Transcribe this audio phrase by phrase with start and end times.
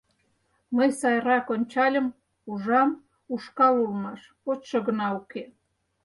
[0.75, 2.07] Мый сайрак ончальым,
[2.51, 2.89] ужам—
[3.33, 5.43] ушкал улмаш, почшо гына уке.